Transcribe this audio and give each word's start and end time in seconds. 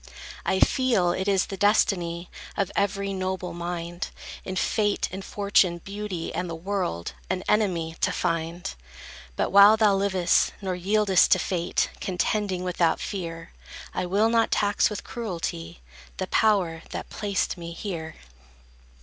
I 0.47 0.59
feel 0.59 1.11
it 1.11 1.27
is 1.27 1.45
the 1.45 1.57
destiny 1.57 2.31
Of 2.57 2.71
every 2.75 3.13
noble 3.13 3.53
mind, 3.53 4.07
In 4.43 4.55
Fate, 4.55 5.07
in 5.11 5.21
Fortune, 5.21 5.77
Beauty, 5.77 6.33
and 6.33 6.49
the 6.49 6.55
World, 6.55 7.13
An 7.29 7.43
enemy 7.47 7.95
to 8.01 8.11
find: 8.11 8.73
But 9.35 9.51
while 9.51 9.77
thou 9.77 9.93
liv'st, 9.95 10.53
nor 10.59 10.75
yield'st 10.75 11.27
to 11.33 11.37
Fate, 11.37 11.91
Contending 12.01 12.63
without 12.63 12.99
fear, 12.99 13.51
I 13.93 14.07
will 14.07 14.29
not 14.29 14.49
tax 14.49 14.89
with 14.89 15.03
cruelty 15.03 15.81
The 16.17 16.25
power 16.25 16.81
that 16.89 17.11
placed 17.11 17.55
me 17.55 17.71
here. 17.73 18.15